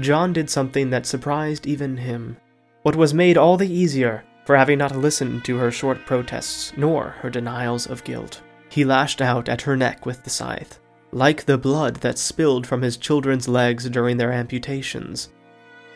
John 0.00 0.32
did 0.32 0.48
something 0.48 0.90
that 0.90 1.06
surprised 1.06 1.66
even 1.66 1.96
him. 1.98 2.36
What 2.82 2.96
was 2.96 3.14
made 3.14 3.36
all 3.36 3.56
the 3.56 3.72
easier 3.72 4.24
for 4.44 4.56
having 4.56 4.78
not 4.78 4.96
listened 4.96 5.44
to 5.44 5.58
her 5.58 5.70
short 5.70 6.04
protests 6.04 6.72
nor 6.76 7.10
her 7.20 7.30
denials 7.30 7.86
of 7.86 8.04
guilt. 8.04 8.42
He 8.68 8.84
lashed 8.84 9.20
out 9.20 9.48
at 9.48 9.62
her 9.62 9.76
neck 9.76 10.06
with 10.06 10.24
the 10.24 10.30
scythe, 10.30 10.80
like 11.12 11.44
the 11.44 11.58
blood 11.58 11.96
that 11.96 12.18
spilled 12.18 12.66
from 12.66 12.82
his 12.82 12.96
children's 12.96 13.46
legs 13.46 13.88
during 13.88 14.16
their 14.16 14.32
amputations. 14.32 15.28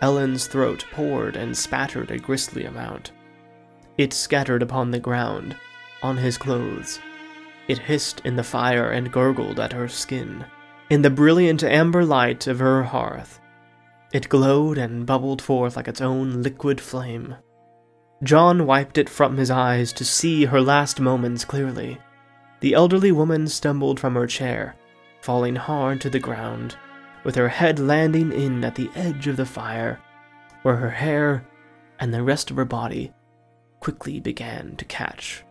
Ellen's 0.02 0.46
throat 0.46 0.84
poured 0.92 1.36
and 1.36 1.56
spattered 1.56 2.10
a 2.10 2.18
grisly 2.18 2.66
amount. 2.66 3.12
It 3.96 4.12
scattered 4.12 4.62
upon 4.62 4.90
the 4.90 5.00
ground, 5.00 5.56
on 6.02 6.18
his 6.18 6.36
clothes. 6.36 7.00
It 7.66 7.78
hissed 7.78 8.20
in 8.24 8.36
the 8.36 8.44
fire 8.44 8.90
and 8.90 9.10
gurgled 9.10 9.58
at 9.58 9.72
her 9.72 9.88
skin 9.88 10.44
in 10.88 11.02
the 11.02 11.10
brilliant 11.10 11.64
amber 11.64 12.04
light 12.04 12.46
of 12.46 12.60
her 12.60 12.84
hearth. 12.84 13.40
It 14.12 14.28
glowed 14.28 14.78
and 14.78 15.04
bubbled 15.04 15.42
forth 15.42 15.76
like 15.76 15.88
its 15.88 16.00
own 16.00 16.42
liquid 16.42 16.80
flame. 16.80 17.36
John 18.22 18.66
wiped 18.66 18.96
it 18.96 19.08
from 19.08 19.36
his 19.36 19.50
eyes 19.50 19.92
to 19.94 20.04
see 20.04 20.44
her 20.44 20.60
last 20.60 21.00
moments 21.00 21.44
clearly. 21.44 21.98
The 22.60 22.74
elderly 22.74 23.12
woman 23.12 23.48
stumbled 23.48 23.98
from 23.98 24.14
her 24.14 24.26
chair, 24.26 24.76
falling 25.20 25.56
hard 25.56 26.00
to 26.02 26.10
the 26.10 26.20
ground, 26.20 26.76
with 27.24 27.34
her 27.34 27.48
head 27.48 27.78
landing 27.78 28.32
in 28.32 28.64
at 28.64 28.76
the 28.76 28.90
edge 28.94 29.26
of 29.26 29.36
the 29.36 29.44
fire, 29.44 30.00
where 30.62 30.76
her 30.76 30.90
hair 30.90 31.44
and 31.98 32.14
the 32.14 32.22
rest 32.22 32.50
of 32.50 32.56
her 32.56 32.64
body 32.64 33.12
quickly 33.80 34.20
began 34.20 34.76
to 34.76 34.84
catch. 34.84 35.42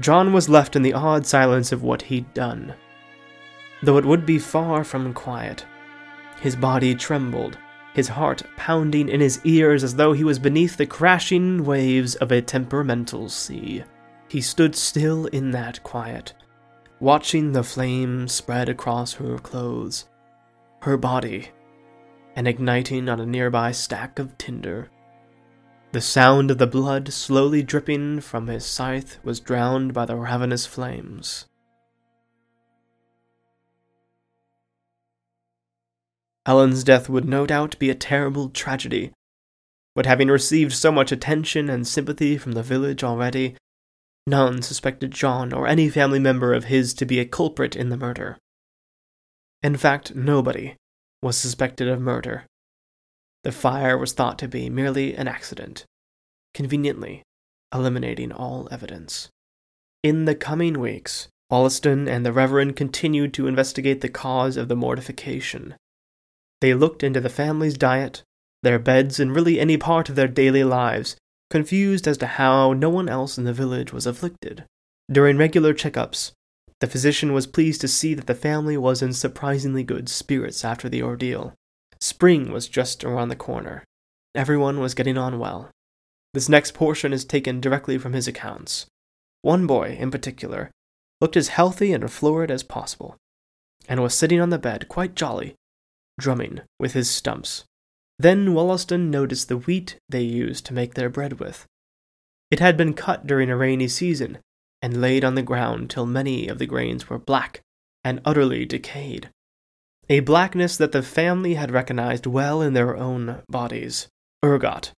John 0.00 0.32
was 0.32 0.48
left 0.48 0.76
in 0.76 0.82
the 0.82 0.92
odd 0.92 1.26
silence 1.26 1.72
of 1.72 1.82
what 1.82 2.02
he'd 2.02 2.34
done 2.34 2.74
though 3.82 3.98
it 3.98 4.04
would 4.04 4.26
be 4.26 4.38
far 4.38 4.84
from 4.84 5.12
quiet. 5.12 5.64
His 6.40 6.56
body 6.56 6.94
trembled, 6.94 7.58
his 7.94 8.08
heart 8.08 8.42
pounding 8.56 9.08
in 9.08 9.20
his 9.20 9.40
ears 9.44 9.82
as 9.82 9.96
though 9.96 10.12
he 10.12 10.24
was 10.24 10.38
beneath 10.38 10.76
the 10.76 10.86
crashing 10.86 11.64
waves 11.64 12.14
of 12.16 12.30
a 12.30 12.42
temperamental 12.42 13.28
sea. 13.28 13.82
He 14.28 14.40
stood 14.40 14.76
still 14.76 15.26
in 15.26 15.50
that 15.52 15.82
quiet, 15.82 16.34
watching 17.00 17.52
the 17.52 17.64
flame 17.64 18.28
spread 18.28 18.68
across 18.68 19.14
her 19.14 19.38
clothes, 19.38 20.06
her 20.82 20.96
body, 20.96 21.48
and 22.36 22.46
igniting 22.46 23.08
on 23.08 23.18
a 23.18 23.26
nearby 23.26 23.72
stack 23.72 24.18
of 24.18 24.38
tinder. 24.38 24.90
The 25.90 26.00
sound 26.00 26.50
of 26.52 26.58
the 26.58 26.66
blood 26.66 27.12
slowly 27.12 27.62
dripping 27.62 28.20
from 28.20 28.46
his 28.46 28.64
scythe 28.64 29.18
was 29.24 29.40
drowned 29.40 29.92
by 29.94 30.04
the 30.04 30.14
ravenous 30.14 30.66
flames. 30.66 31.46
Ellen's 36.48 36.82
death 36.82 37.10
would 37.10 37.26
no 37.26 37.46
doubt 37.46 37.78
be 37.78 37.90
a 37.90 37.94
terrible 37.94 38.48
tragedy, 38.48 39.12
but 39.94 40.06
having 40.06 40.28
received 40.28 40.72
so 40.72 40.90
much 40.90 41.12
attention 41.12 41.68
and 41.68 41.86
sympathy 41.86 42.38
from 42.38 42.52
the 42.52 42.62
village 42.62 43.04
already, 43.04 43.54
none 44.26 44.62
suspected 44.62 45.10
John 45.10 45.52
or 45.52 45.68
any 45.68 45.90
family 45.90 46.18
member 46.18 46.54
of 46.54 46.64
his 46.64 46.94
to 46.94 47.04
be 47.04 47.20
a 47.20 47.26
culprit 47.26 47.76
in 47.76 47.90
the 47.90 47.98
murder. 47.98 48.38
In 49.62 49.76
fact, 49.76 50.14
nobody 50.14 50.76
was 51.20 51.36
suspected 51.36 51.86
of 51.86 52.00
murder. 52.00 52.46
The 53.44 53.52
fire 53.52 53.98
was 53.98 54.14
thought 54.14 54.38
to 54.38 54.48
be 54.48 54.70
merely 54.70 55.14
an 55.14 55.28
accident, 55.28 55.84
conveniently 56.54 57.24
eliminating 57.74 58.32
all 58.32 58.68
evidence. 58.70 59.28
In 60.02 60.24
the 60.24 60.34
coming 60.34 60.80
weeks, 60.80 61.28
Wollaston 61.50 62.08
and 62.08 62.24
the 62.24 62.32
Reverend 62.32 62.74
continued 62.74 63.34
to 63.34 63.48
investigate 63.48 64.00
the 64.00 64.08
cause 64.08 64.56
of 64.56 64.68
the 64.68 64.76
mortification. 64.76 65.74
They 66.60 66.74
looked 66.74 67.02
into 67.02 67.20
the 67.20 67.28
family's 67.28 67.78
diet, 67.78 68.22
their 68.62 68.78
beds, 68.78 69.20
and 69.20 69.34
really 69.34 69.60
any 69.60 69.76
part 69.76 70.08
of 70.08 70.16
their 70.16 70.28
daily 70.28 70.64
lives, 70.64 71.16
confused 71.50 72.06
as 72.08 72.18
to 72.18 72.26
how 72.26 72.72
no 72.72 72.90
one 72.90 73.08
else 73.08 73.38
in 73.38 73.44
the 73.44 73.52
village 73.52 73.92
was 73.92 74.06
afflicted. 74.06 74.64
During 75.10 75.38
regular 75.38 75.72
checkups, 75.72 76.32
the 76.80 76.86
physician 76.86 77.32
was 77.32 77.46
pleased 77.46 77.80
to 77.80 77.88
see 77.88 78.14
that 78.14 78.26
the 78.26 78.34
family 78.34 78.76
was 78.76 79.02
in 79.02 79.12
surprisingly 79.12 79.82
good 79.82 80.08
spirits 80.08 80.64
after 80.64 80.88
the 80.88 81.02
ordeal. 81.02 81.54
Spring 82.00 82.52
was 82.52 82.68
just 82.68 83.04
around 83.04 83.28
the 83.28 83.36
corner. 83.36 83.84
Everyone 84.34 84.78
was 84.78 84.94
getting 84.94 85.18
on 85.18 85.38
well. 85.38 85.70
This 86.34 86.48
next 86.48 86.74
portion 86.74 87.12
is 87.12 87.24
taken 87.24 87.60
directly 87.60 87.98
from 87.98 88.12
his 88.12 88.28
accounts. 88.28 88.86
One 89.42 89.66
boy, 89.66 89.96
in 89.98 90.10
particular, 90.10 90.70
looked 91.20 91.36
as 91.36 91.48
healthy 91.48 91.92
and 91.92 92.10
florid 92.10 92.50
as 92.50 92.62
possible, 92.62 93.16
and 93.88 94.00
was 94.00 94.14
sitting 94.14 94.40
on 94.40 94.50
the 94.50 94.58
bed 94.58 94.88
quite 94.88 95.16
jolly 95.16 95.54
drumming 96.18 96.60
with 96.78 96.92
his 96.92 97.08
stumps. 97.08 97.64
Then 98.18 98.52
Wollaston 98.52 99.10
noticed 99.10 99.48
the 99.48 99.56
wheat 99.56 99.96
they 100.08 100.22
used 100.22 100.66
to 100.66 100.74
make 100.74 100.94
their 100.94 101.08
bread 101.08 101.38
with. 101.40 101.64
It 102.50 102.60
had 102.60 102.76
been 102.76 102.94
cut 102.94 103.26
during 103.26 103.48
a 103.48 103.56
rainy 103.56 103.88
season 103.88 104.38
and 104.82 105.00
laid 105.00 105.24
on 105.24 105.34
the 105.34 105.42
ground 105.42 105.90
till 105.90 106.06
many 106.06 106.48
of 106.48 106.58
the 106.58 106.66
grains 106.66 107.08
were 107.08 107.18
black 107.18 107.60
and 108.02 108.20
utterly 108.24 108.64
decayed. 108.64 109.30
a 110.08 110.20
blackness 110.20 110.76
that 110.76 110.92
the 110.92 111.02
family 111.02 111.54
had 111.54 111.70
recognized 111.70 112.26
well 112.26 112.62
in 112.62 112.72
their 112.72 112.96
own 112.96 113.42
bodies. 113.48 114.08
Ergot. 114.44 114.92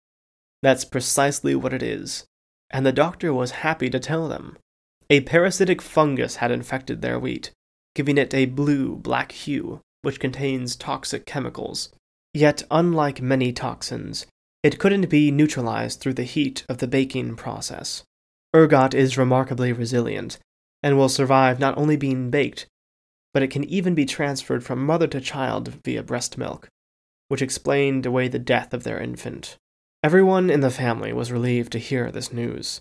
That's 0.63 0.85
precisely 0.85 1.55
what 1.55 1.73
it 1.73 1.83
is, 1.83 2.27
and 2.71 2.85
the 2.85 2.93
doctor 2.93 3.33
was 3.33 3.63
happy 3.63 3.89
to 3.91 4.01
tell 4.01 4.29
them. 4.29 4.59
A 5.09 5.21
parasitic 5.23 5.81
fungus 5.81 6.37
had 6.37 6.51
infected 6.51 7.01
their 7.01 7.19
wheat, 7.19 7.53
giving 7.95 8.19
it 8.19 8.35
a 8.35 8.47
blue 8.47 8.97
black 8.97 9.33
hue, 9.33 9.81
which 10.09 10.21
contains 10.21 10.75
toxic 10.75 11.27
chemicals. 11.27 11.91
Yet, 12.33 12.63
unlike 12.71 13.21
many 13.21 13.53
toxins, 13.53 14.25
it 14.63 14.79
couldn't 14.79 15.11
be 15.11 15.31
neutralized 15.31 16.01
through 16.01 16.15
the 16.15 16.23
heat 16.23 16.65
of 16.67 16.79
the 16.79 16.87
baking 16.87 17.37
process. 17.37 18.05
Ergot 18.57 18.95
is 18.95 19.19
remarkably 19.19 19.71
resilient, 19.71 20.39
and 20.83 20.97
will 20.97 21.11
survive 21.11 21.61
not 21.61 21.77
only 21.77 21.95
being 21.95 22.31
baked, 22.31 22.65
but 23.35 23.43
it 23.43 23.51
can 23.51 23.65
even 23.65 23.95
be 23.95 24.07
transferred 24.07 24.65
from 24.65 24.87
mother 24.87 25.07
to 25.09 25.21
child 25.21 25.75
via 25.85 26.03
breast 26.03 26.39
milk, 26.39 26.69
which 27.29 27.43
explained 27.43 28.07
away 28.07 28.29
the 28.29 28.39
death 28.39 28.73
of 28.73 28.85
their 28.85 28.99
infant. 28.99 29.57
Everyone 30.03 30.49
in 30.49 30.61
the 30.61 30.71
family 30.71 31.13
was 31.13 31.31
relieved 31.31 31.73
to 31.73 31.79
hear 31.79 32.11
this 32.11 32.33
news. 32.33 32.81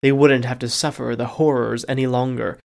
They 0.00 0.12
wouldn't 0.12 0.46
have 0.46 0.60
to 0.60 0.70
suffer 0.70 1.14
the 1.14 1.36
horrors 1.36 1.84
any 1.86 2.06
longer, 2.06 2.58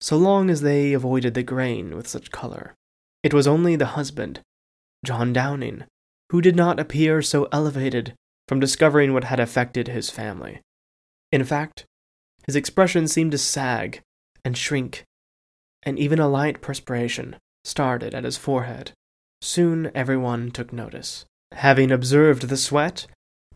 so 0.00 0.16
long 0.16 0.50
as 0.50 0.62
they 0.62 0.92
avoided 0.92 1.34
the 1.34 1.44
grain 1.44 1.94
with 1.94 2.08
such 2.08 2.32
color. 2.32 2.74
It 3.22 3.32
was 3.32 3.46
only 3.46 3.76
the 3.76 3.94
husband, 3.94 4.40
John 5.04 5.32
Downing, 5.32 5.84
who 6.30 6.40
did 6.40 6.56
not 6.56 6.80
appear 6.80 7.22
so 7.22 7.48
elevated 7.52 8.14
from 8.48 8.58
discovering 8.58 9.12
what 9.12 9.24
had 9.24 9.38
affected 9.38 9.88
his 9.88 10.10
family. 10.10 10.60
In 11.30 11.44
fact, 11.44 11.84
his 12.46 12.56
expression 12.56 13.06
seemed 13.06 13.32
to 13.32 13.38
sag 13.38 14.00
and 14.44 14.56
shrink, 14.56 15.04
and 15.84 15.98
even 15.98 16.18
a 16.18 16.28
light 16.28 16.60
perspiration 16.60 17.36
started 17.64 18.14
at 18.14 18.24
his 18.24 18.36
forehead. 18.36 18.92
Soon 19.40 19.90
everyone 19.94 20.50
took 20.50 20.72
notice. 20.72 21.24
Having 21.52 21.92
observed 21.92 22.48
the 22.48 22.56
sweat, 22.56 23.06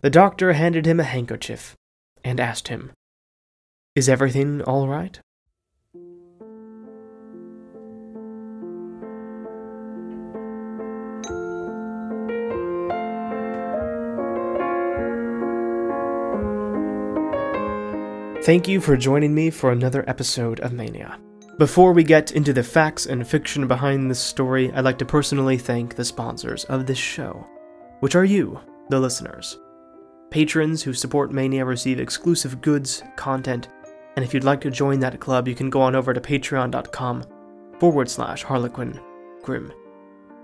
the 0.00 0.11
doctor 0.11 0.52
handed 0.52 0.87
him 0.87 1.00
a 1.00 1.04
handkerchief 1.04 1.75
and 2.23 2.38
asked 2.38 2.68
him, 2.68 2.92
Is 3.94 4.08
everything 4.08 4.62
all 4.62 4.88
right? 4.88 5.18
Thank 18.47 18.69
you 18.69 18.81
for 18.81 18.97
joining 18.97 19.35
me 19.35 19.50
for 19.50 19.73
another 19.73 20.09
episode 20.09 20.61
of 20.61 20.73
Mania. 20.73 21.19
Before 21.59 21.93
we 21.93 22.05
get 22.05 22.31
into 22.31 22.53
the 22.53 22.62
facts 22.62 23.07
and 23.07 23.26
fiction 23.26 23.67
behind 23.67 24.09
this 24.09 24.21
story, 24.21 24.71
I'd 24.73 24.85
like 24.85 24.99
to 24.99 25.05
personally 25.05 25.59
thank 25.59 25.97
the 25.97 26.05
sponsors 26.05 26.62
of 26.67 26.87
this 26.87 26.97
show, 26.97 27.45
which 27.99 28.15
are 28.15 28.25
you, 28.25 28.61
the 28.88 29.00
listeners. 29.00 29.59
Patrons 30.31 30.81
who 30.81 30.95
support 30.95 31.33
Mania 31.33 31.65
receive 31.65 31.99
exclusive 31.99 32.61
goods, 32.61 33.03
content, 33.17 33.67
and 34.15 34.25
if 34.25 34.33
you'd 34.33 34.45
like 34.45 34.61
to 34.61 34.71
join 34.71 35.00
that 35.00 35.19
club, 35.19 35.49
you 35.49 35.57
can 35.57 35.69
go 35.69 35.83
on 35.83 35.97
over 35.97 36.15
to 36.15 36.21
patreon.com 36.21 37.25
forward 37.81 38.09
slash 38.09 38.45
harlequin 38.45 39.00
grim. 39.43 39.73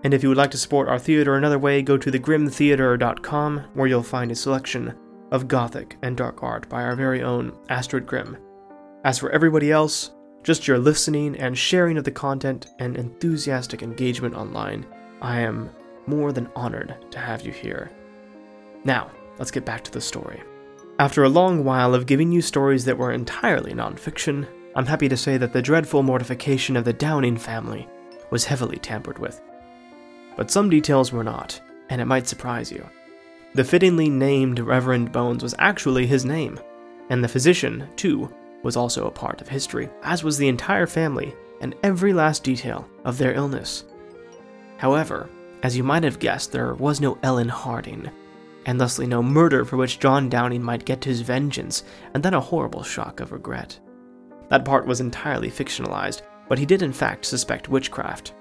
And 0.03 0.13
if 0.13 0.25
you 0.25 0.29
would 0.29 0.39
like 0.39 0.51
to 0.51 0.59
support 0.59 0.89
our 0.89 0.99
theater 0.99 1.37
another 1.37 1.61
way, 1.61 1.83
go 1.83 1.97
to 1.97 2.11
thegrimtheater.com 2.11 3.65
where 3.75 3.87
you'll 3.87 4.03
find 4.03 4.33
a 4.33 4.35
selection 4.35 4.93
of 5.33 5.49
gothic 5.49 5.97
and 6.03 6.17
dark 6.17 6.43
art 6.43 6.69
by 6.69 6.83
our 6.83 6.95
very 6.95 7.23
own 7.23 7.53
Astrid 7.71 8.07
Grimm. 8.07 8.37
As 9.03 9.19
for 9.19 9.31
everybody 9.31 9.73
else, 9.73 10.13
just 10.45 10.69
your 10.69 10.79
listening 10.79 11.37
and 11.39 11.57
sharing 11.57 11.97
of 11.97 12.05
the 12.05 12.11
content 12.11 12.67
and 12.79 12.97
enthusiastic 12.97 13.83
engagement 13.83 14.35
online, 14.35 14.87
I 15.21 15.41
am 15.41 15.71
more 16.07 16.33
than 16.33 16.51
honored 16.55 16.97
to 17.11 17.19
have 17.19 17.43
you 17.43 17.51
here. 17.51 17.91
Now, 18.85 19.11
let's 19.39 19.51
get 19.51 19.65
back 19.65 19.83
to 19.85 19.91
the 19.91 20.01
story. 20.01 20.43
After 20.99 21.25
a 21.25 21.29
long 21.29 21.65
while 21.65 21.95
of 21.95 22.07
giving 22.07 22.31
you 22.31 22.43
stories 22.43 22.85
that 22.85 22.99
were 22.99 23.13
entirely 23.13 23.73
nonfiction, 23.73 24.47
I'm 24.77 24.87
happy 24.87 25.09
to 25.09 25.17
say 25.17 25.39
that 25.39 25.55
the 25.55 25.63
dreadful 25.63 26.03
mortification 26.03 26.77
of 26.77 26.85
the 26.85 26.93
Downing 26.93 27.39
family 27.39 27.89
was 28.31 28.45
heavily 28.45 28.77
tampered 28.77 29.19
with. 29.19 29.41
But 30.37 30.51
some 30.51 30.69
details 30.69 31.11
were 31.11 31.25
not, 31.25 31.59
and 31.89 32.01
it 32.01 32.07
might 32.07 32.29
surprise 32.29 32.71
you. 32.71 32.87
The 33.55 33.65
fittingly 33.65 34.09
named 34.09 34.61
Reverend 34.61 35.13
Bones 35.13 35.43
was 35.43 35.55
actually 35.59 36.07
his 36.07 36.25
name, 36.25 36.59
and 37.11 37.23
the 37.23 37.29
physician, 37.29 37.87
too, 37.97 38.33
was 38.63 38.77
also 38.77 39.07
a 39.07 39.11
part 39.11 39.43
of 39.43 39.49
history, 39.49 39.91
as 40.03 40.25
was 40.25 40.39
the 40.39 40.49
entire 40.49 40.87
family 40.87 41.35
and 41.61 41.75
every 41.83 42.15
last 42.15 42.45
detail 42.45 42.89
of 43.05 43.19
their 43.19 43.35
illness. 43.35 43.85
However, 44.79 45.29
as 45.63 45.77
you 45.77 45.85
might 45.85 46.03
have 46.03 46.19
guessed, 46.19 46.51
there 46.51 46.75
was 46.75 47.01
no 47.01 47.19
Ellen 47.23 47.49
Harding, 47.49 48.11
and 48.65 48.81
thusly 48.81 49.07
no 49.07 49.23
murder 49.23 49.65
for 49.65 49.77
which 49.77 50.01
John 50.01 50.29
Downing 50.29 50.63
might 50.63 50.85
get 50.85 51.05
his 51.05 51.21
vengeance, 51.21 51.85
and 52.15 52.23
then 52.23 52.35
a 52.35 52.41
horrible 52.41 52.83
shock 52.83 53.21
of 53.21 53.33
regret. 53.33 53.79
That 54.49 54.65
part 54.65 54.87
was 54.87 55.01
entirely 55.01 55.51
fictionalized, 55.51 56.23
but 56.49 56.59
he 56.59 56.67
did 56.67 56.83
in 56.83 56.93
fact 56.93 57.27
suspect 57.27 57.69
witchcraft. 57.69 58.35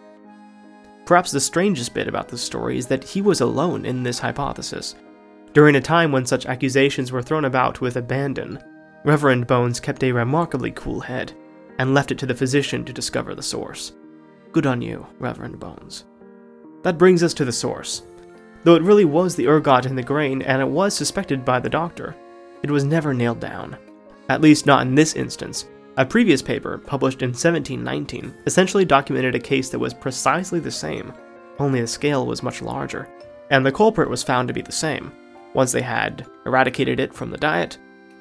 Perhaps 1.11 1.31
the 1.31 1.41
strangest 1.41 1.93
bit 1.93 2.07
about 2.07 2.29
this 2.29 2.41
story 2.41 2.77
is 2.77 2.87
that 2.87 3.03
he 3.03 3.21
was 3.21 3.41
alone 3.41 3.85
in 3.85 4.01
this 4.01 4.17
hypothesis. 4.17 4.95
During 5.51 5.75
a 5.75 5.81
time 5.81 6.09
when 6.09 6.25
such 6.25 6.45
accusations 6.45 7.11
were 7.11 7.21
thrown 7.21 7.43
about 7.43 7.81
with 7.81 7.97
abandon, 7.97 8.63
Reverend 9.03 9.45
Bones 9.45 9.81
kept 9.81 10.05
a 10.05 10.13
remarkably 10.13 10.71
cool 10.71 11.01
head 11.01 11.33
and 11.79 11.93
left 11.93 12.13
it 12.13 12.17
to 12.19 12.25
the 12.25 12.33
physician 12.33 12.85
to 12.85 12.93
discover 12.93 13.35
the 13.35 13.43
source. 13.43 13.91
Good 14.53 14.65
on 14.65 14.81
you, 14.81 15.05
Reverend 15.19 15.59
Bones. 15.59 16.05
That 16.83 16.97
brings 16.97 17.23
us 17.23 17.33
to 17.33 17.43
the 17.43 17.51
source. 17.51 18.03
Though 18.63 18.75
it 18.75 18.83
really 18.83 19.03
was 19.03 19.35
the 19.35 19.47
ergot 19.47 19.85
in 19.85 19.97
the 19.97 20.03
grain, 20.03 20.41
and 20.41 20.61
it 20.61 20.69
was 20.69 20.95
suspected 20.95 21.43
by 21.43 21.59
the 21.59 21.69
doctor, 21.69 22.15
it 22.63 22.71
was 22.71 22.85
never 22.85 23.13
nailed 23.13 23.41
down. 23.41 23.77
At 24.29 24.39
least 24.39 24.65
not 24.65 24.87
in 24.87 24.95
this 24.95 25.17
instance, 25.17 25.65
a 25.97 26.05
previous 26.05 26.41
paper, 26.41 26.77
published 26.77 27.21
in 27.21 27.29
1719, 27.29 28.33
essentially 28.45 28.85
documented 28.85 29.35
a 29.35 29.39
case 29.39 29.69
that 29.69 29.79
was 29.79 29.93
precisely 29.93 30.59
the 30.59 30.71
same, 30.71 31.13
only 31.59 31.81
the 31.81 31.87
scale 31.87 32.25
was 32.25 32.43
much 32.43 32.61
larger, 32.61 33.09
and 33.49 33.65
the 33.65 33.71
culprit 33.71 34.09
was 34.09 34.23
found 34.23 34.47
to 34.47 34.53
be 34.53 34.61
the 34.61 34.71
same. 34.71 35.11
Once 35.53 35.71
they 35.71 35.81
had 35.81 36.25
eradicated 36.45 36.99
it 36.99 37.13
from 37.13 37.29
the 37.29 37.37
diet, 37.37 37.77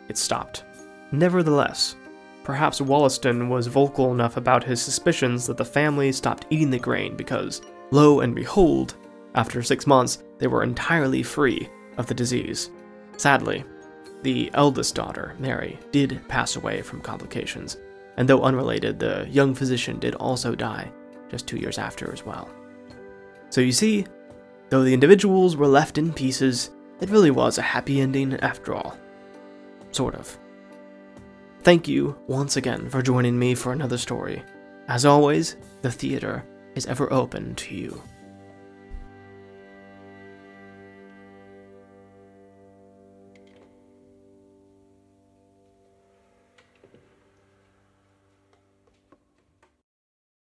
it 0.08 0.18
stopped. 0.18 0.64
Nevertheless, 1.12 1.94
perhaps 2.42 2.80
Wollaston 2.80 3.48
was 3.48 3.68
vocal 3.68 4.12
enough 4.12 4.36
about 4.36 4.64
his 4.64 4.82
suspicions 4.82 5.46
that 5.46 5.56
the 5.56 5.64
family 5.64 6.10
stopped 6.10 6.46
eating 6.50 6.70
the 6.70 6.78
grain 6.78 7.16
because, 7.16 7.62
lo 7.92 8.20
and 8.20 8.34
behold, 8.34 8.96
after 9.36 9.62
six 9.62 9.86
months, 9.86 10.24
they 10.38 10.48
were 10.48 10.64
entirely 10.64 11.22
free 11.22 11.68
of 11.98 12.06
the 12.06 12.14
disease. 12.14 12.70
Sadly, 13.16 13.64
the 14.22 14.50
eldest 14.54 14.94
daughter, 14.94 15.34
Mary, 15.38 15.78
did 15.92 16.26
pass 16.28 16.56
away 16.56 16.82
from 16.82 17.00
complications, 17.00 17.78
and 18.16 18.28
though 18.28 18.42
unrelated, 18.42 18.98
the 18.98 19.26
young 19.30 19.54
physician 19.54 19.98
did 19.98 20.14
also 20.16 20.54
die 20.54 20.90
just 21.30 21.46
two 21.46 21.56
years 21.56 21.78
after 21.78 22.12
as 22.12 22.24
well. 22.24 22.50
So 23.50 23.60
you 23.60 23.72
see, 23.72 24.06
though 24.68 24.84
the 24.84 24.94
individuals 24.94 25.56
were 25.56 25.66
left 25.66 25.98
in 25.98 26.12
pieces, 26.12 26.70
it 27.00 27.10
really 27.10 27.30
was 27.30 27.58
a 27.58 27.62
happy 27.62 28.00
ending 28.00 28.34
after 28.40 28.74
all. 28.74 28.98
Sort 29.92 30.14
of. 30.14 30.38
Thank 31.62 31.88
you 31.88 32.18
once 32.26 32.56
again 32.56 32.88
for 32.88 33.02
joining 33.02 33.38
me 33.38 33.54
for 33.54 33.72
another 33.72 33.98
story. 33.98 34.42
As 34.88 35.04
always, 35.04 35.56
the 35.82 35.90
theater 35.90 36.44
is 36.74 36.86
ever 36.86 37.12
open 37.12 37.54
to 37.56 37.74
you. 37.74 38.02